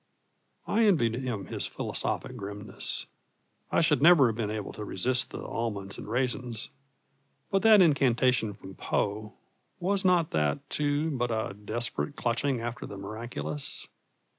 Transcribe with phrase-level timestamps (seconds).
[0.65, 3.05] I envied him his philosophic grimness:
[3.71, 6.69] I should never have been able to resist the almonds and raisins.
[7.51, 9.33] But that incantation from Poe
[9.79, 13.87] was not that, too, but a desperate clutching after the miraculous?